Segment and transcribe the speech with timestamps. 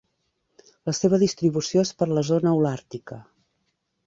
[0.89, 3.21] La seva distribució és per la zona holàrtica.